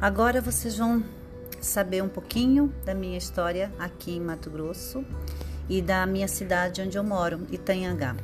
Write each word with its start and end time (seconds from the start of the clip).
Agora 0.00 0.40
vocês 0.40 0.78
vão 0.78 1.02
saber 1.60 2.04
um 2.04 2.08
pouquinho 2.08 2.72
da 2.84 2.94
minha 2.94 3.18
história 3.18 3.72
aqui 3.80 4.12
em 4.12 4.20
Mato 4.20 4.48
Grosso 4.48 5.04
e 5.68 5.82
da 5.82 6.06
minha 6.06 6.28
cidade 6.28 6.80
onde 6.80 6.96
eu 6.96 7.02
moro, 7.02 7.44
Itanhangá. 7.50 8.14